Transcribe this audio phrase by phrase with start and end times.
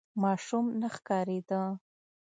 [0.23, 1.61] ماشوم نه ښکارېده.